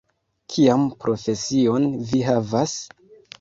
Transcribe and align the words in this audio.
Kian 0.53 0.85
profesion 1.03 1.85
vi 2.13 2.23
havas? 2.31 2.75